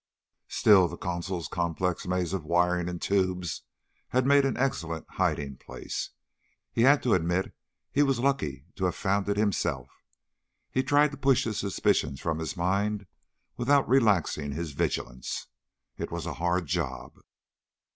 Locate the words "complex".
1.47-2.07